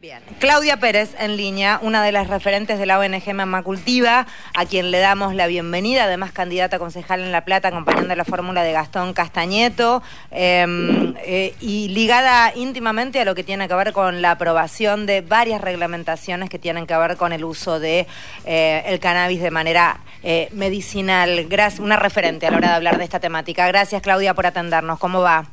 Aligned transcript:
Bien, 0.00 0.22
Claudia 0.38 0.78
Pérez 0.78 1.14
en 1.18 1.36
línea, 1.36 1.78
una 1.82 2.02
de 2.02 2.10
las 2.10 2.28
referentes 2.28 2.78
de 2.78 2.86
la 2.86 2.98
ONG 2.98 3.34
Mamá 3.34 3.62
Cultiva, 3.62 4.26
a 4.54 4.64
quien 4.64 4.90
le 4.90 4.98
damos 4.98 5.34
la 5.34 5.46
bienvenida, 5.46 6.04
además 6.04 6.32
candidata 6.32 6.76
a 6.76 6.78
concejal 6.78 7.20
en 7.20 7.32
La 7.32 7.44
Plata, 7.44 7.68
acompañando 7.68 8.16
la 8.16 8.24
fórmula 8.24 8.62
de 8.62 8.72
Gastón 8.72 9.12
Castañeto, 9.12 10.02
em, 10.30 11.14
eh, 11.18 11.54
y 11.60 11.88
ligada 11.88 12.50
íntimamente 12.56 13.20
a 13.20 13.26
lo 13.26 13.34
que 13.34 13.44
tiene 13.44 13.68
que 13.68 13.74
ver 13.74 13.92
con 13.92 14.22
la 14.22 14.30
aprobación 14.30 15.04
de 15.04 15.20
varias 15.20 15.60
reglamentaciones 15.60 16.48
que 16.48 16.58
tienen 16.58 16.86
que 16.86 16.96
ver 16.96 17.18
con 17.18 17.34
el 17.34 17.44
uso 17.44 17.78
de 17.78 18.06
eh, 18.46 18.82
el 18.86 19.00
cannabis 19.00 19.42
de 19.42 19.50
manera 19.50 20.00
eh, 20.22 20.48
medicinal. 20.52 21.44
Gracias, 21.46 21.78
una 21.78 21.96
referente 21.96 22.46
a 22.46 22.52
la 22.52 22.56
hora 22.56 22.68
de 22.68 22.74
hablar 22.76 22.96
de 22.96 23.04
esta 23.04 23.20
temática. 23.20 23.66
Gracias 23.66 24.00
Claudia 24.00 24.32
por 24.32 24.46
atendernos. 24.46 24.98
¿Cómo 24.98 25.20
va? 25.20 25.44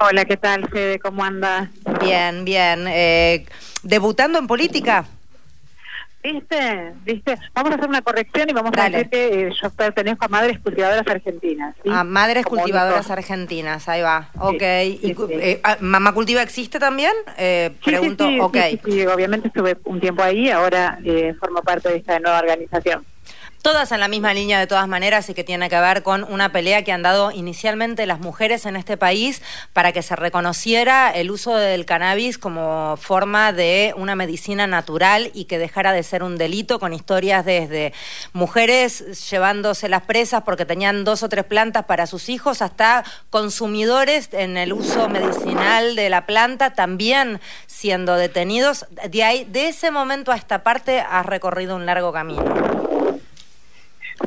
Hola, 0.00 0.24
¿qué 0.24 0.36
tal, 0.36 0.68
Fede? 0.68 0.98
¿Cómo 0.98 1.22
andas? 1.22 1.68
Bien, 2.00 2.44
bien. 2.44 2.86
Eh, 2.88 3.46
¿Debutando 3.84 4.38
en 4.38 4.46
política? 4.48 5.04
¿Viste? 6.20 6.92
¿Viste? 7.04 7.38
Vamos 7.54 7.70
a 7.70 7.74
hacer 7.76 7.88
una 7.88 8.02
corrección 8.02 8.48
y 8.50 8.52
vamos 8.54 8.72
a 8.76 8.88
decir 8.88 9.08
que 9.08 9.46
eh, 9.46 9.52
yo 9.62 9.70
pertenezco 9.70 10.24
a 10.24 10.28
Madres 10.28 10.58
Cultivadoras 10.58 11.06
Argentinas. 11.06 11.76
A 11.88 12.02
Madres 12.02 12.44
Cultivadoras 12.44 13.08
Argentinas, 13.10 13.88
ahí 13.88 14.02
va. 14.02 14.30
ok. 14.40 14.62
¿Y, 15.02 15.14
eh, 15.30 15.60
ah, 15.62 15.76
¿Mamá 15.80 16.12
Cultiva 16.12 16.42
existe 16.42 16.80
también? 16.80 17.12
pregunto, 17.84 18.26
sí, 18.26 18.40
ok. 18.40 18.56
Sí, 18.84 19.06
obviamente 19.06 19.48
estuve 19.48 19.76
un 19.84 20.00
tiempo 20.00 20.22
ahí, 20.22 20.50
ahora 20.50 20.98
formo 21.38 21.62
parte 21.62 21.90
de 21.90 21.96
esta 21.98 22.18
nueva 22.18 22.40
organización 22.40 23.04
todas 23.64 23.92
en 23.92 24.00
la 24.00 24.08
misma 24.08 24.34
línea 24.34 24.60
de 24.60 24.66
todas 24.66 24.86
maneras 24.86 25.30
y 25.30 25.34
que 25.34 25.42
tiene 25.42 25.70
que 25.70 25.80
ver 25.80 26.02
con 26.02 26.22
una 26.24 26.52
pelea 26.52 26.84
que 26.84 26.92
han 26.92 27.00
dado 27.00 27.30
inicialmente 27.30 28.04
las 28.04 28.20
mujeres 28.20 28.66
en 28.66 28.76
este 28.76 28.98
país 28.98 29.40
para 29.72 29.90
que 29.90 30.02
se 30.02 30.14
reconociera 30.14 31.10
el 31.10 31.30
uso 31.30 31.56
del 31.56 31.86
cannabis 31.86 32.36
como 32.36 32.98
forma 32.98 33.54
de 33.54 33.94
una 33.96 34.16
medicina 34.16 34.66
natural 34.66 35.30
y 35.32 35.46
que 35.46 35.58
dejara 35.58 35.94
de 35.94 36.02
ser 36.02 36.22
un 36.22 36.36
delito 36.36 36.78
con 36.78 36.92
historias 36.92 37.46
desde 37.46 37.94
mujeres 38.34 39.30
llevándose 39.30 39.88
las 39.88 40.02
presas 40.02 40.42
porque 40.42 40.66
tenían 40.66 41.02
dos 41.04 41.22
o 41.22 41.30
tres 41.30 41.46
plantas 41.46 41.86
para 41.86 42.06
sus 42.06 42.28
hijos 42.28 42.60
hasta 42.60 43.02
consumidores 43.30 44.28
en 44.32 44.58
el 44.58 44.74
uso 44.74 45.08
medicinal 45.08 45.96
de 45.96 46.10
la 46.10 46.26
planta 46.26 46.74
también 46.74 47.40
siendo 47.66 48.16
detenidos. 48.16 48.84
De 49.08 49.24
ahí, 49.24 49.44
de 49.44 49.68
ese 49.68 49.90
momento 49.90 50.32
a 50.32 50.36
esta 50.36 50.62
parte 50.62 51.00
has 51.00 51.24
recorrido 51.24 51.76
un 51.76 51.86
largo 51.86 52.12
camino. 52.12 52.93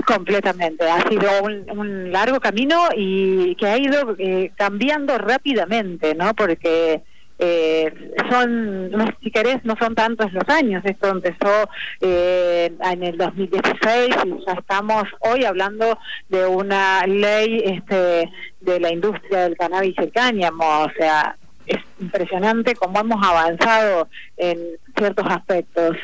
Completamente, 0.05 0.89
ha 0.89 1.01
sido 1.07 1.29
un, 1.43 2.11
largo 2.11 2.39
camino 2.39 2.89
y 2.95 3.55
que 3.55 3.67
ha 3.67 3.77
ido 3.77 4.15
eh, 4.17 4.51
cambiando 4.55 5.17
rápidamente, 5.17 6.13
¿no? 6.13 6.33
Porque 6.33 7.03
eh, 7.39 7.93
son, 8.29 8.91
si 9.21 9.31
querés, 9.31 9.63
no 9.63 9.75
son 9.79 9.95
tantos 9.95 10.33
los 10.33 10.47
años. 10.49 10.83
Esto 10.85 11.09
empezó 11.09 11.69
eh, 12.01 12.71
en 12.83 13.03
el 13.03 13.17
2016 13.17 14.15
y 14.25 14.45
ya 14.45 14.53
estamos 14.53 15.03
hoy 15.19 15.45
hablando 15.45 15.97
de 16.29 16.45
una 16.47 17.05
ley 17.05 17.61
este, 17.65 18.29
de 18.61 18.79
la 18.79 18.91
industria 18.91 19.43
del 19.43 19.57
cannabis 19.57 19.95
y 19.97 20.03
el 20.03 20.11
cáñamo. 20.11 20.65
O 20.83 20.91
sea, 20.97 21.37
es 21.67 21.79
impresionante 21.99 22.75
cómo 22.75 22.99
hemos 22.99 23.25
avanzado 23.25 24.07
en 24.37 24.57
ciertos 24.97 25.25
aspectos. 25.29 25.97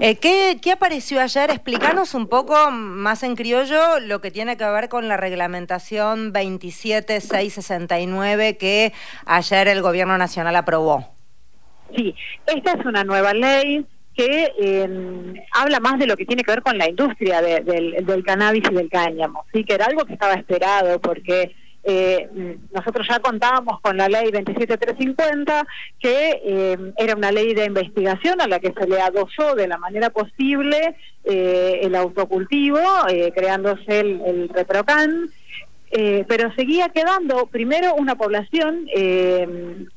Eh, 0.00 0.16
¿qué, 0.16 0.58
¿Qué 0.60 0.72
apareció 0.72 1.20
ayer? 1.20 1.48
Explícanos 1.50 2.14
un 2.14 2.26
poco 2.28 2.70
más 2.70 3.22
en 3.22 3.34
criollo 3.34 3.98
lo 4.00 4.20
que 4.20 4.30
tiene 4.30 4.58
que 4.58 4.66
ver 4.66 4.90
con 4.90 5.08
la 5.08 5.16
reglamentación 5.16 6.32
27669 6.32 8.58
que 8.58 8.92
ayer 9.24 9.68
el 9.68 9.80
Gobierno 9.80 10.18
Nacional 10.18 10.56
aprobó. 10.56 11.08
Sí, 11.94 12.14
esta 12.46 12.72
es 12.72 12.84
una 12.84 13.04
nueva 13.04 13.32
ley 13.32 13.86
que 14.14 14.52
em, 14.58 15.34
habla 15.52 15.80
más 15.80 15.98
de 15.98 16.06
lo 16.06 16.14
que 16.16 16.26
tiene 16.26 16.42
que 16.42 16.52
ver 16.52 16.62
con 16.62 16.76
la 16.78 16.88
industria 16.88 17.40
del, 17.40 18.04
del, 18.04 18.24
cannabis 18.24 18.64
y 18.70 18.74
del 18.74 18.90
cáñamo, 18.90 19.46
sí, 19.52 19.64
que 19.64 19.74
era 19.74 19.86
algo 19.86 20.04
que 20.04 20.12
estaba 20.14 20.34
esperado 20.34 21.00
porque 21.00 21.54
eh, 21.88 22.58
nosotros 22.72 23.06
ya 23.08 23.20
contábamos 23.20 23.80
con 23.80 23.96
la 23.96 24.08
ley 24.08 24.32
27350, 24.32 25.66
que 26.00 26.42
eh, 26.44 26.92
era 26.96 27.14
una 27.14 27.30
ley 27.30 27.54
de 27.54 27.64
investigación 27.64 28.40
a 28.40 28.48
la 28.48 28.58
que 28.58 28.72
se 28.72 28.88
le 28.88 29.00
adosó 29.00 29.54
de 29.54 29.68
la 29.68 29.78
manera 29.78 30.10
posible 30.10 30.96
eh, 31.22 31.78
el 31.82 31.94
autocultivo, 31.94 32.80
eh, 33.08 33.32
creándose 33.32 34.00
el, 34.00 34.20
el 34.26 34.48
reprocan. 34.48 35.30
pero 36.28 36.52
seguía 36.56 36.88
quedando 36.88 37.46
primero 37.46 37.94
una 37.94 38.16
población 38.16 38.86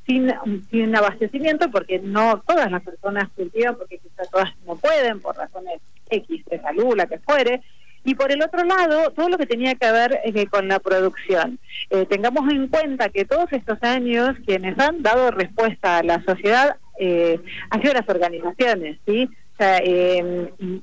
sin, 0.05 0.31
sin 0.69 0.95
abastecimiento 0.95 1.71
porque 1.71 1.99
no 1.99 2.41
todas 2.47 2.69
las 2.71 2.83
personas 2.83 3.27
cultivan 3.35 3.75
porque 3.75 3.97
quizás 3.97 4.29
todas 4.29 4.53
no 4.67 4.75
pueden 4.75 5.19
por 5.19 5.35
razones 5.35 5.81
X 6.09 6.45
de 6.45 6.61
salud, 6.61 6.95
la 6.95 7.07
que 7.07 7.17
fuere, 7.17 7.61
y 8.03 8.15
por 8.15 8.31
el 8.31 8.41
otro 8.41 8.63
lado, 8.63 9.11
todo 9.11 9.29
lo 9.29 9.37
que 9.37 9.45
tenía 9.45 9.75
que 9.75 9.91
ver 9.91 10.19
eh, 10.23 10.47
con 10.47 10.67
la 10.67 10.79
producción. 10.79 11.59
Eh, 11.89 12.05
tengamos 12.05 12.51
en 12.51 12.67
cuenta 12.67 13.09
que 13.09 13.25
todos 13.25 13.51
estos 13.51 13.81
años 13.83 14.37
quienes 14.45 14.77
han 14.79 15.01
dado 15.01 15.31
respuesta 15.31 15.97
a 15.97 16.03
la 16.03 16.23
sociedad 16.23 16.77
eh, 16.99 17.39
han 17.69 17.81
sido 17.81 17.93
las 17.93 18.07
organizaciones, 18.07 18.97
¿sí? 19.05 19.29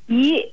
y 0.07 0.53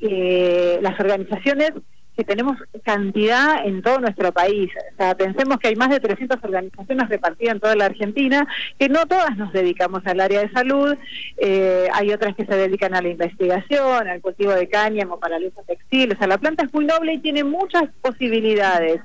las 0.00 0.98
organizaciones 0.98 1.72
que 2.16 2.24
tenemos 2.24 2.56
cantidad 2.84 3.64
en 3.64 3.82
todo 3.82 4.00
nuestro 4.00 4.32
país. 4.32 4.70
O 4.92 4.96
sea, 4.96 5.14
pensemos 5.16 5.58
que 5.58 5.68
hay 5.68 5.76
más 5.76 5.90
de 5.90 6.00
300 6.00 6.38
organizaciones 6.42 7.08
repartidas 7.08 7.54
en 7.54 7.60
toda 7.60 7.76
la 7.76 7.86
Argentina, 7.86 8.46
que 8.78 8.88
no 8.88 9.06
todas 9.06 9.36
nos 9.36 9.52
dedicamos 9.52 10.06
al 10.06 10.20
área 10.20 10.40
de 10.40 10.50
salud, 10.50 10.96
eh, 11.38 11.88
hay 11.92 12.12
otras 12.12 12.34
que 12.34 12.46
se 12.46 12.56
dedican 12.56 12.94
a 12.94 13.02
la 13.02 13.08
investigación, 13.08 14.08
al 14.08 14.20
cultivo 14.20 14.52
de 14.52 14.68
cáñamo 14.68 15.18
para 15.18 15.38
la 15.38 15.44
textil, 15.66 16.12
o 16.12 16.16
sea, 16.16 16.26
la 16.26 16.38
planta 16.38 16.64
es 16.64 16.72
muy 16.72 16.84
noble 16.84 17.14
y 17.14 17.18
tiene 17.18 17.44
muchas 17.44 17.84
posibilidades. 18.00 19.00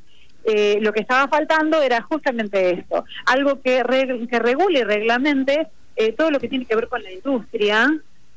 Eh, 0.46 0.80
lo 0.82 0.94
que 0.94 1.02
estaba 1.02 1.28
faltando 1.28 1.82
era 1.82 2.02
justamente 2.02 2.72
esto, 2.72 3.04
algo 3.26 3.62
que, 3.62 3.84
que 4.30 4.40
regule 4.40 4.80
y 4.80 4.84
reglamente 4.84 5.68
eh, 5.96 6.14
todo 6.14 6.32
lo 6.32 6.40
que 6.40 6.48
tiene 6.48 6.66
que 6.66 6.76
ver 6.76 6.88
con 6.88 7.04
la 7.04 7.12
industria, 7.12 7.88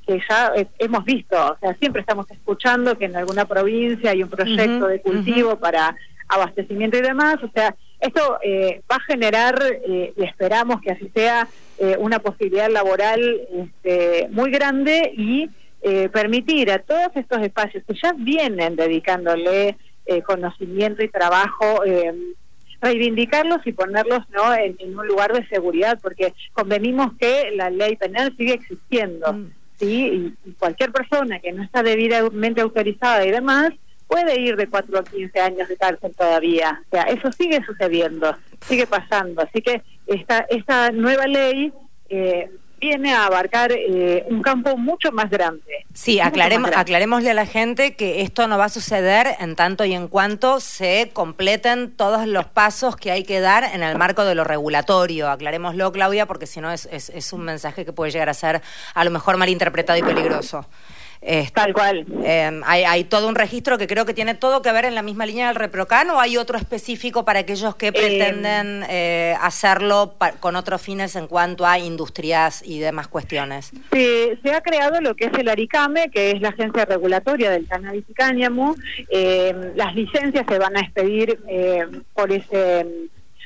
que 0.07 0.21
ya 0.29 0.53
hemos 0.79 1.05
visto, 1.05 1.37
o 1.37 1.57
sea, 1.61 1.75
siempre 1.75 2.01
estamos 2.01 2.31
escuchando 2.31 2.97
que 2.99 3.07
en 3.07 3.17
alguna 3.17 3.45
provincia 3.45 4.11
hay 4.11 4.23
un 4.23 4.29
proyecto 4.29 4.87
de 4.87 5.01
cultivo 5.01 5.57
para 5.57 5.97
abastecimiento 6.29 6.99
y 6.99 7.03
demás, 7.03 7.37
o 7.43 7.51
sea, 7.55 7.75
esto 8.03 8.39
eh, 8.43 8.83
va 8.91 8.97
a 8.97 9.01
generar, 9.01 9.63
eh, 9.87 10.13
y 10.17 10.25
esperamos 10.25 10.81
que 10.81 10.91
así 10.91 11.09
sea, 11.15 11.47
eh, 11.79 11.97
una 11.99 12.19
posibilidad 12.19 12.69
laboral 12.69 13.41
este, 13.55 14.29
muy 14.31 14.51
grande 14.51 15.13
y 15.17 15.49
permitir 16.13 16.71
a 16.71 16.79
todos 16.79 17.09
estos 17.17 17.43
espacios 17.43 17.83
que 17.85 17.95
ya 18.01 18.13
vienen 18.13 18.77
dedicándole 18.77 19.77
conocimiento 20.25 21.03
y 21.03 21.09
trabajo, 21.09 21.83
reivindicarlos 22.81 23.67
y 23.67 23.73
ponerlos 23.73 24.21
no 24.31 24.55
en, 24.55 24.77
un 24.97 25.09
lugar 25.09 25.33
de 25.33 25.45
seguridad, 25.49 25.99
porque 26.01 26.35
convenimos 26.53 27.15
que 27.19 27.51
la 27.57 27.69
ley 27.69 27.97
penal 27.97 28.33
sigue 28.37 28.53
existiendo. 28.53 29.33
Mm. 29.33 29.51
¿Sí? 29.83 30.35
Y, 30.45 30.53
cualquier 30.53 30.93
persona 30.93 31.41
que 31.41 31.53
no 31.53 31.63
está 31.63 31.83
debidamente 31.83 32.61
autorizada 32.61 33.27
y 33.27 33.31
demás 33.31 33.71
puede 34.07 34.41
ir 34.41 34.57
de 34.57 34.69
4 34.69 34.99
a 34.99 35.05
15 35.05 35.41
años 35.41 35.69
de 35.69 35.77
cárcel 35.77 36.15
todavía. 36.17 36.83
O 36.87 36.91
sea, 36.91 37.03
eso 37.05 37.33
sigue 37.33 37.63
sucediendo, 37.65 38.37
sigue 38.61 38.87
pasando. 38.87 39.43
Así 39.43 39.63
que 39.63 39.83
esta, 40.07 40.47
esta 40.51 40.91
nueva 40.91 41.27
ley 41.27 41.73
eh, 42.09 42.51
viene 42.83 43.15
a 43.15 43.27
abarcar 43.27 43.71
eh, 43.71 44.27
un 44.29 44.43
campo 44.43 44.77
mucho 44.77 45.13
más 45.13 45.31
grande. 45.31 45.87
Sí, 45.95 46.19
aclaremos, 46.19 46.73
aclarémosle 46.75 47.31
a 47.31 47.35
la 47.35 47.47
gente 47.47 47.95
que 47.95 48.23
esto 48.23 48.49
no 48.49 48.59
va 48.59 48.65
a 48.65 48.69
suceder 48.69 49.37
en 49.39 49.55
tanto 49.55 49.85
y 49.85 49.95
en 49.95 50.09
cuanto 50.09 50.59
se 50.59 51.11
completen 51.13 51.93
todos 51.93 52.27
los 52.27 52.47
pasos 52.47 52.97
que 52.97 53.13
hay 53.13 53.23
que 53.23 53.39
dar 53.39 53.63
en 53.73 53.85
el 53.85 53.97
marco 53.97 54.25
de 54.25 54.35
lo 54.35 54.43
regulatorio. 54.43 55.31
Aclarémoslo, 55.31 55.93
Claudia, 55.93 56.27
porque 56.27 56.47
si 56.47 56.61
no 56.61 56.73
es, 56.73 56.89
es, 56.91 57.09
es 57.11 57.33
un 57.33 57.43
mensaje 57.43 57.85
que 57.85 57.93
puede 57.93 58.11
llegar 58.11 58.29
a 58.29 58.35
ser 58.35 58.63
a 58.95 59.05
lo 59.05 59.13
mejor 59.13 59.37
malinterpretado 59.37 59.99
y 60.01 60.03
peligroso. 60.03 60.67
Tal 61.55 61.73
cual. 61.73 62.05
Em, 62.25 62.63
hay, 62.65 63.05
todo 63.05 63.29
un 63.29 63.35
registro 63.35 63.79
que 63.79 63.87
creo 63.87 64.05
que 64.05 64.15
tiene 64.15 64.35
todo 64.35 64.61
que 64.61 64.73
ver 64.73 64.85
en 64.85 64.95
la 64.95 65.03
misma 65.03 65.25
línea 65.25 65.47
del 65.47 65.57
ReproCan 65.57 66.11
o 66.11 66.21
hay 66.21 66.37
otro 66.37 66.59
específico 66.59 67.25
para 67.25 67.41
aquellos 67.41 67.77
que 67.77 67.93
pretenden 67.93 68.85
eh, 68.89 69.37
hacerlo 69.41 70.17
con 70.41 70.57
otros 70.57 70.83
fines 70.83 71.15
en 71.15 71.29
cuanto 71.29 71.65
a 71.65 71.79
industrias 71.79 72.63
y 72.67 72.81
demás 72.81 73.07
cuestiones. 73.09 73.71
se 73.93 74.55
ha 74.55 74.61
creado 74.63 75.01
lo 75.01 75.15
que 75.15 75.27
es 75.27 75.33
el 75.39 75.49
ARICAME, 75.49 76.11
que 76.11 76.33
es 76.33 76.41
la 76.41 76.49
agencia 76.49 76.85
regulatoria 76.85 77.51
del 77.51 77.69
cannabis 77.69 78.05
y 78.09 78.15
cáñamo. 78.15 78.75
Em, 79.09 79.77
las 79.77 79.95
licencias 79.95 80.45
se 80.49 80.59
van 80.59 80.77
a 80.77 80.81
expedir 80.81 81.39
em, 81.47 82.03
por 82.15 82.33
ese 82.33 82.87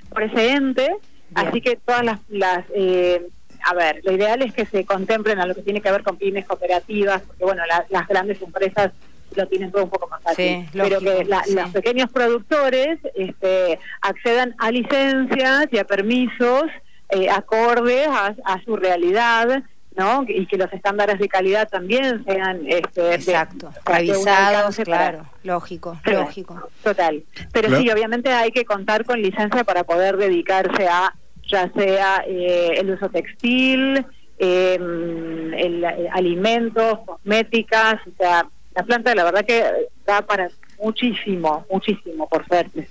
por 0.08 0.22
ese 0.22 0.52
ente, 0.52 0.96
así 1.34 1.60
que 1.60 1.76
todas 1.84 2.04
las, 2.04 2.20
las 2.30 2.64
eh, 2.74 3.28
a 3.68 3.74
ver, 3.74 4.00
lo 4.04 4.12
ideal 4.12 4.42
es 4.42 4.52
que 4.52 4.64
se 4.64 4.84
contemplen 4.84 5.40
a 5.40 5.46
lo 5.46 5.54
que 5.54 5.62
tiene 5.62 5.80
que 5.80 5.90
ver 5.90 6.04
con 6.04 6.16
pymes 6.16 6.46
cooperativas, 6.46 7.22
porque 7.22 7.44
bueno, 7.44 7.64
las 7.90 8.06
grandes 8.06 8.40
empresas 8.40 8.92
lo 9.34 9.46
tienen 9.48 9.72
todo 9.72 9.82
un 9.84 9.90
poco 9.90 10.06
más 10.08 10.22
fácil, 10.22 10.68
pero 10.72 11.00
que 11.00 11.24
los 11.24 11.70
pequeños 11.72 12.10
productores 12.12 13.00
este, 13.16 13.80
accedan 14.00 14.54
a 14.58 14.70
licencias 14.70 15.66
y 15.72 15.78
a 15.78 15.84
permisos 15.84 16.64
eh, 17.08 17.28
acordes 17.28 18.08
a, 18.08 18.60
su 18.64 18.76
realidad 18.76 19.62
¿no? 19.96 20.24
Y 20.28 20.46
que 20.46 20.58
los 20.58 20.70
estándares 20.74 21.18
de 21.18 21.26
calidad 21.26 21.68
también 21.68 22.22
sean 22.24 22.60
este, 22.66 23.14
Exacto, 23.14 23.72
revisados, 23.84 24.76
claro, 24.76 25.24
lógico, 25.42 25.98
lógico. 26.04 26.68
Total. 26.84 27.24
Pero 27.50 27.74
sí, 27.78 27.90
obviamente 27.90 28.30
hay 28.30 28.52
que 28.52 28.66
contar 28.66 29.06
con 29.06 29.22
licencia 29.22 29.64
para 29.64 29.84
poder 29.84 30.18
dedicarse 30.18 30.86
a 30.86 31.14
ya 31.48 31.70
sea 31.72 32.24
eh, 32.26 32.74
el 32.78 32.90
uso 32.90 33.08
textil, 33.08 34.04
em, 34.38 35.54
el, 35.54 35.84
eh, 35.84 36.08
alimentos, 36.12 36.98
cosméticas, 37.06 37.94
o 38.06 38.10
sea, 38.18 38.48
la 38.74 38.82
planta 38.82 39.14
la 39.14 39.24
verdad 39.24 39.44
que 39.44 39.64
da 40.06 40.22
para 40.22 40.50
muchísimo, 40.82 41.66
muchísimo, 41.70 42.28
por 42.28 42.46
suerte. 42.46 42.88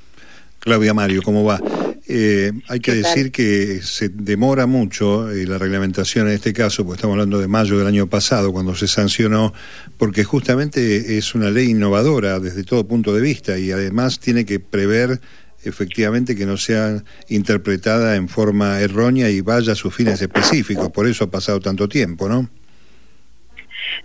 Claudia 0.66 0.96
Mario, 0.96 1.22
¿cómo 1.22 1.44
va? 1.44 1.62
Eh, 2.08 2.52
hay 2.68 2.80
que 2.80 2.96
decir 2.96 3.32
que 3.32 3.82
se 3.84 4.10
demora 4.10 4.66
mucho 4.66 5.30
eh, 5.30 5.46
la 5.46 5.60
reglamentación 5.60 6.28
en 6.28 6.34
este 6.34 6.54
caso, 6.54 6.84
porque 6.84 6.98
estamos 6.98 7.14
hablando 7.14 7.40
de 7.40 7.48
mayo 7.48 7.78
del 7.78 7.86
año 7.86 8.08
pasado, 8.08 8.52
cuando 8.52 8.74
se 8.74 8.88
sancionó, 8.88 9.54
porque 9.98 10.24
justamente 10.24 11.20
es 11.20 11.36
una 11.36 11.52
ley 11.52 11.70
innovadora 11.70 12.40
desde 12.40 12.64
todo 12.64 12.88
punto 12.88 13.14
de 13.14 13.22
vista 13.22 13.60
y 13.60 13.72
además 13.72 14.20
tiene 14.20 14.44
que 14.46 14.60
prever 14.60 15.22
efectivamente 15.66 16.36
que 16.36 16.46
no 16.46 16.58
sea 16.58 17.02
interpretada 17.30 18.16
en 18.16 18.30
forma 18.30 18.80
errónea 18.80 19.30
y 19.30 19.42
vaya 19.42 19.74
a 19.74 19.76
sus 19.76 19.94
fines 19.94 20.22
específicos. 20.22 20.92
Por 20.92 21.08
eso 21.08 21.26
ha 21.26 21.32
pasado 21.32 21.60
tanto 21.60 21.88
tiempo, 21.88 22.28
¿no? 22.30 22.50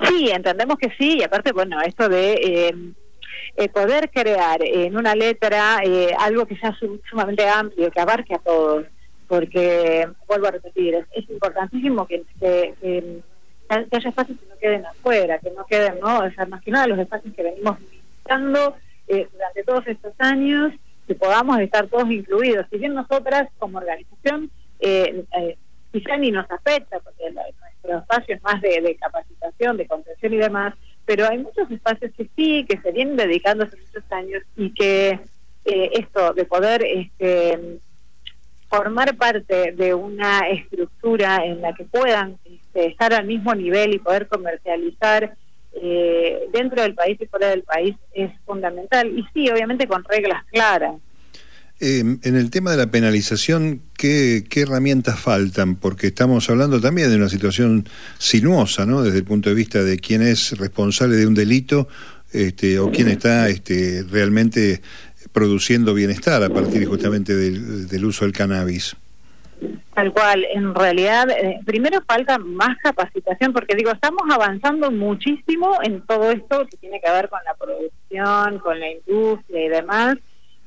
Sí, 0.09 0.31
entendemos 0.31 0.79
que 0.79 0.91
sí, 0.99 1.19
y 1.19 1.23
aparte, 1.23 1.53
bueno, 1.53 1.81
esto 1.83 2.09
de... 2.09 2.33
Eh, 2.33 2.75
eh, 3.57 3.69
poder 3.69 4.11
crear 4.11 4.62
en 4.62 4.97
una 4.97 5.15
letra 5.15 5.81
eh, 5.85 6.15
algo 6.19 6.47
que 6.47 6.57
sea 6.57 6.75
sumamente 7.11 7.47
amplio, 7.49 7.91
que 7.91 8.01
abarque 8.01 8.35
a 8.35 8.39
todos, 8.39 8.87
porque, 9.29 10.09
vuelvo 10.27 10.47
a 10.47 10.53
repetir, 10.53 10.95
es, 11.15 11.29
importantísimo 11.29 12.06
que, 12.06 12.23
que, 12.39 13.21
haya 13.69 14.09
espacios 14.09 14.39
que 14.39 14.47
no 14.47 14.59
queden 14.59 14.87
afuera, 14.87 15.39
que 15.39 15.51
no 15.51 15.65
queden, 15.67 16.01
¿no? 16.01 16.19
O 16.19 16.31
sea, 16.31 16.47
más 16.47 16.63
que 16.63 16.71
nada 16.71 16.87
los 16.87 16.99
espacios 16.99 17.35
que 17.35 17.43
venimos 17.43 17.79
visitando 17.81 18.77
eh, 19.09 19.29
durante 19.33 19.63
todos 19.65 19.87
estos 19.87 20.15
años, 20.19 20.73
que 21.11 21.17
podamos 21.17 21.59
estar 21.59 21.89
todos 21.89 22.09
incluidos. 22.09 22.67
Si 22.71 22.79
bien 22.79 22.95
nosotras, 22.95 23.49
como 23.59 23.79
organización, 23.79 24.49
eh, 24.79 25.25
quizá 25.91 26.17
ni 26.17 26.31
nos 26.31 26.49
afecta, 26.49 27.01
porque 27.01 27.33
nuestro 27.33 27.99
espacio 27.99 28.37
es 28.37 28.43
más 28.45 28.62
de, 28.62 28.81
de 28.81 28.95
capacitación, 28.95 29.77
de 29.77 29.89
contención 29.89 30.35
y 30.35 30.37
demás, 30.37 30.75
pero 31.05 31.27
hay 31.29 31.39
muchos 31.39 31.69
espacios 31.69 32.12
que 32.17 32.29
sí, 32.37 32.65
que 32.69 32.81
se 32.81 32.93
vienen 32.93 33.17
dedicando 33.17 33.65
hace 33.65 33.77
muchos 33.77 34.05
años 34.12 34.45
y 34.57 34.73
que 34.73 35.19
eh, 35.65 35.91
esto 35.95 36.33
de 36.33 36.45
poder 36.45 36.85
este, 36.85 37.81
formar 38.69 39.17
parte 39.17 39.73
de 39.73 39.93
una 39.93 40.49
estructura 40.49 41.45
en 41.45 41.61
la 41.61 41.73
que 41.75 41.87
puedan 41.87 42.39
este, 42.45 42.87
estar 42.87 43.13
al 43.15 43.27
mismo 43.27 43.53
nivel 43.56 43.95
y 43.95 43.99
poder 43.99 44.29
comercializar 44.29 45.35
eh, 45.75 46.49
dentro 46.52 46.82
del 46.82 46.94
país 46.94 47.19
y 47.20 47.26
fuera 47.26 47.49
del 47.49 47.62
país 47.62 47.96
es 48.12 48.31
fundamental. 48.44 49.08
Y 49.08 49.25
sí, 49.32 49.49
obviamente 49.50 49.87
con 49.87 50.05
reglas 50.05 50.44
claras. 50.50 50.94
Em, 51.82 52.20
en 52.25 52.37
el 52.37 52.50
tema 52.50 52.72
de 52.72 52.76
la 52.76 52.90
penalización, 52.90 53.81
¿qué, 53.96 54.44
herramientas 54.55 55.19
faltan? 55.19 55.76
Porque 55.76 56.08
estamos 56.08 56.50
hablando 56.50 56.78
también 56.78 57.08
de 57.08 57.17
una 57.17 57.31
situación 57.31 57.88
sinuosa, 58.19 58.84
¿no? 58.84 59.02
Desde 59.02 59.17
el 59.17 59.25
punto 59.25 59.49
de 59.49 59.55
vista 59.55 59.82
de 59.82 59.99
quién 59.99 60.20
es 60.20 60.58
responsable 60.58 61.17
de 61.17 61.26
un 61.26 61.32
delito 61.32 61.88
este, 62.32 62.78
o 62.78 62.90
quién 62.90 63.08
está 63.08 63.49
este, 63.49 64.05
realmente 64.11 64.82
produciendo 65.32 65.94
bienestar 65.94 66.43
a 66.43 66.50
partir 66.50 66.87
justamente 66.87 67.34
del, 67.34 68.05
uso 68.05 68.26
del 68.26 68.32
cannabis. 68.32 68.94
Tal 69.95 70.12
cual, 70.12 70.47
en 70.53 70.75
realidad, 70.75 71.29
eh, 71.31 71.61
primero 71.67 72.01
falta 72.07 72.39
más 72.39 72.77
capacitación, 72.79 73.53
porque 73.53 73.75
digo, 73.75 73.91
estamos 73.91 74.23
avanzando 74.31 74.91
muchísimo 74.91 75.79
en 75.83 76.01
todo 76.07 76.31
esto 76.31 76.67
que 76.67 76.77
tiene 76.77 77.01
que 77.01 77.11
ver 77.11 77.29
con 77.29 77.41
la 77.45 77.55
producción, 77.55 78.59
con 78.61 78.79
la 78.79 78.91
industria 78.91 79.65
y 79.65 79.69
demás, 79.69 80.17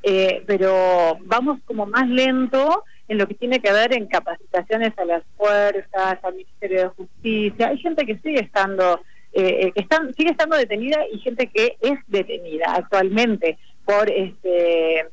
eh, 0.03 0.43
pero 0.45 1.17
vamos 1.21 1.59
como 1.65 1.85
más 1.85 2.07
lento 2.07 2.83
en 3.07 3.17
lo 3.17 3.27
que 3.27 3.33
tiene 3.33 3.59
que 3.59 3.71
ver 3.71 3.93
en 3.93 4.07
capacitaciones 4.07 4.97
a 4.97 5.05
las 5.05 5.23
fuerzas, 5.37 6.19
al 6.21 6.35
Ministerio 6.35 6.81
de 6.81 6.87
Justicia. 6.89 7.67
Hay 7.69 7.77
gente 7.77 8.05
que 8.05 8.17
sigue 8.19 8.41
estando, 8.41 9.01
eh, 9.31 9.71
que 9.73 9.81
están, 9.81 10.13
sigue 10.13 10.31
estando 10.31 10.57
detenida 10.57 10.99
y 11.11 11.19
gente 11.19 11.47
que 11.47 11.77
es 11.81 11.99
detenida 12.07 12.73
actualmente 12.75 13.57
por 13.85 14.09
este 14.09 15.07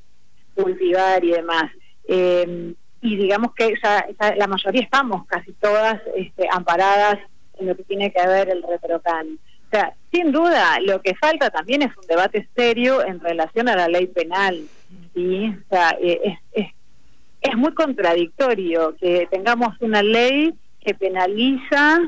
cultivar 0.54 1.24
y 1.24 1.30
demás. 1.30 1.70
Eh, 2.06 2.74
y 3.02 3.16
digamos 3.16 3.54
que 3.54 3.74
ya, 3.82 4.06
la 4.36 4.46
mayoría 4.46 4.82
estamos 4.82 5.26
casi 5.26 5.52
todas 5.52 6.00
este, 6.16 6.46
amparadas 6.50 7.18
en 7.58 7.66
lo 7.66 7.76
que 7.76 7.84
tiene 7.84 8.12
que 8.12 8.26
ver 8.26 8.50
el 8.50 8.62
retrocan. 8.62 9.38
O 9.66 9.70
sea, 9.70 9.94
sin 10.12 10.32
duda, 10.32 10.80
lo 10.80 11.00
que 11.00 11.14
falta 11.14 11.50
también 11.50 11.82
es 11.82 11.96
un 11.96 12.06
debate 12.06 12.48
serio 12.56 13.04
en 13.04 13.20
relación 13.20 13.68
a 13.68 13.76
la 13.76 13.88
ley 13.88 14.06
penal. 14.06 14.60
¿sí? 15.14 15.48
O 15.48 15.68
sea, 15.68 15.96
eh, 16.00 16.38
es, 16.52 16.66
es, 17.40 17.56
muy 17.56 17.72
contradictorio 17.74 18.96
que 18.96 19.28
tengamos 19.30 19.76
una 19.80 20.02
ley 20.02 20.54
que 20.80 20.94
penaliza 20.94 21.98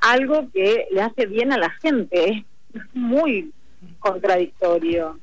algo 0.00 0.50
que 0.52 0.86
le 0.90 1.02
hace 1.02 1.26
bien 1.26 1.52
a 1.52 1.58
la 1.58 1.70
gente. 1.70 2.44
Es 2.74 2.82
muy 2.92 3.52
contradictorio. 3.98 5.18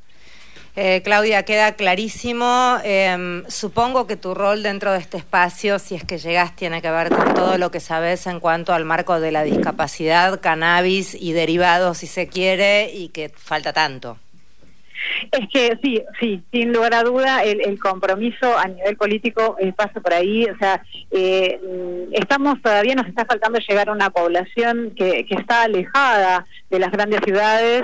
Eh, 0.75 1.01
Claudia, 1.03 1.43
queda 1.43 1.73
clarísimo. 1.73 2.77
Em, 2.83 3.43
supongo 3.49 4.07
que 4.07 4.15
tu 4.15 4.33
rol 4.33 4.63
dentro 4.63 4.93
de 4.93 4.99
este 4.99 5.17
espacio, 5.17 5.79
si 5.79 5.95
es 5.95 6.05
que 6.05 6.17
llegas, 6.17 6.55
tiene 6.55 6.81
que 6.81 6.89
ver 6.89 7.09
con 7.09 7.33
todo 7.33 7.57
lo 7.57 7.71
que 7.71 7.81
sabes 7.81 8.25
en 8.27 8.39
cuanto 8.39 8.73
al 8.73 8.85
marco 8.85 9.19
de 9.19 9.31
la 9.31 9.43
discapacidad, 9.43 10.39
cannabis 10.39 11.13
y 11.13 11.33
derivados, 11.33 11.97
si 11.97 12.07
se 12.07 12.27
quiere, 12.27 12.89
y 12.93 13.09
que 13.09 13.29
falta 13.29 13.73
tanto. 13.73 14.17
Es 15.31 15.49
que 15.51 15.77
sí, 15.83 16.01
sí, 16.19 16.41
sin 16.51 16.71
lugar 16.71 16.93
a 16.93 17.03
duda, 17.03 17.43
el, 17.43 17.77
compromiso 17.79 18.57
a 18.57 18.67
nivel 18.67 18.95
político 18.95 19.57
eh, 19.59 19.73
pasa 19.73 19.99
por 19.99 20.13
ahí. 20.13 20.45
O 20.45 20.57
sea, 20.57 20.81
eh, 21.09 21.59
estamos 22.13 22.61
todavía, 22.61 22.95
nos 22.95 23.07
está 23.07 23.25
faltando 23.25 23.59
llegar 23.59 23.89
a 23.89 23.93
una 23.93 24.09
población 24.09 24.93
que, 24.95 25.25
que 25.25 25.35
está 25.35 25.63
alejada 25.63 26.45
de 26.69 26.79
las 26.79 26.91
grandes 26.91 27.19
ciudades. 27.25 27.83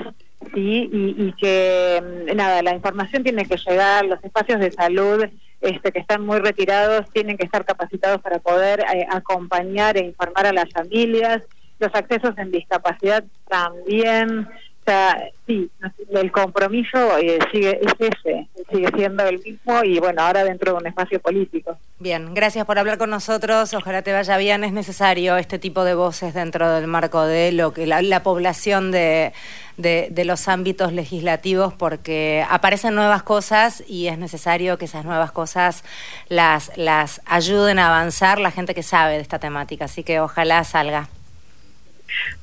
Sí, 0.54 0.88
y, 0.92 1.32
que 1.32 2.02
mm, 2.02 2.36
nada, 2.36 2.62
la 2.62 2.74
información 2.74 3.22
tiene 3.22 3.44
que 3.44 3.56
llegar, 3.56 4.04
los 4.04 4.22
espacios 4.22 4.60
de 4.60 4.70
salud 4.70 5.24
este, 5.60 5.90
que 5.90 5.98
están 5.98 6.24
muy 6.24 6.38
retirados 6.38 7.10
tienen 7.12 7.36
que 7.36 7.44
estar 7.44 7.64
capacitados 7.64 8.22
para 8.22 8.38
poder 8.38 8.80
eh, 8.80 9.06
acompañar 9.10 9.96
e 9.96 10.04
informar 10.04 10.46
a 10.46 10.52
las 10.52 10.70
familias, 10.70 11.42
los 11.80 11.92
accesos 11.94 12.38
en 12.38 12.52
discapacidad 12.52 13.24
también, 13.48 14.46
sea, 14.88 15.30
sí, 15.46 15.70
el 16.10 16.32
compromiso 16.32 17.18
eh, 17.18 17.38
sigue 17.52 17.78
es 17.82 17.94
ese, 17.98 18.48
sigue 18.70 18.88
siendo 18.96 19.24
el 19.26 19.38
mismo 19.40 19.84
y 19.84 19.98
bueno, 19.98 20.22
ahora 20.22 20.44
dentro 20.44 20.72
de 20.72 20.78
un 20.78 20.86
espacio 20.86 21.20
político. 21.20 21.78
Bien, 22.00 22.32
gracias 22.32 22.64
por 22.64 22.78
hablar 22.78 22.96
con 22.96 23.10
nosotros. 23.10 23.74
Ojalá 23.74 24.02
te 24.02 24.12
vaya 24.12 24.36
bien. 24.36 24.62
Es 24.62 24.72
necesario 24.72 25.36
este 25.36 25.58
tipo 25.58 25.82
de 25.82 25.94
voces 25.94 26.32
dentro 26.32 26.70
del 26.70 26.86
marco 26.86 27.24
de 27.24 27.50
lo 27.50 27.72
que 27.72 27.88
la, 27.88 28.22
población 28.22 28.92
de, 28.92 29.32
de, 29.78 30.24
los 30.24 30.46
ámbitos 30.46 30.92
legislativos 30.92 31.74
porque 31.74 32.46
aparecen 32.48 32.94
nuevas 32.94 33.24
cosas 33.24 33.82
y 33.88 34.06
es 34.06 34.16
necesario 34.16 34.78
que 34.78 34.84
esas 34.84 35.04
nuevas 35.04 35.32
cosas 35.32 35.82
las, 36.28 36.70
las 36.76 37.20
ayuden 37.26 37.80
a 37.80 37.88
avanzar 37.88 38.38
la 38.38 38.52
gente 38.52 38.76
que 38.76 38.84
sabe 38.84 39.14
de 39.14 39.20
esta 39.20 39.40
temática. 39.40 39.86
Así 39.86 40.04
que 40.04 40.20
ojalá 40.20 40.62
salga. 40.62 41.08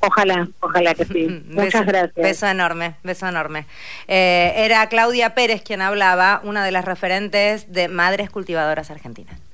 Ojalá, 0.00 0.48
ojalá 0.60 0.94
que 0.94 1.06
sí. 1.06 1.28
Muchas 1.48 1.86
gracias. 1.86 2.14
Beso 2.14 2.46
enorme, 2.46 2.96
beso 3.02 3.26
enorme. 3.26 3.64
Eh, 4.06 4.52
era 4.56 4.86
Claudia 4.90 5.34
Pérez 5.34 5.62
quien 5.62 5.80
hablaba, 5.80 6.42
una 6.44 6.62
de 6.62 6.72
las 6.72 6.84
referentes 6.84 7.72
de 7.72 7.88
Madres 7.88 8.28
Cultivadoras 8.28 8.90
Argentinas. 8.90 9.45